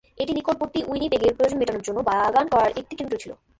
[0.17, 3.31] এটি নিকটবর্তী উইনিপেগের প্রয়োজন মেটানোর জন্য বাজার বাগান করার একটি কেন্দ্র ছিল।